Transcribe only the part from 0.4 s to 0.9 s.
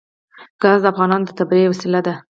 ګاز د